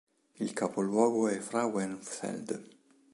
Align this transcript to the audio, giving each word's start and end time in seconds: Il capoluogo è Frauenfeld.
Il 0.39 0.53
capoluogo 0.53 1.27
è 1.27 1.37
Frauenfeld. 1.37 2.67